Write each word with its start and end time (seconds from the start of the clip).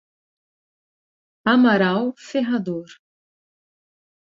Amaral 1.53 2.09
Ferrador 2.25 2.89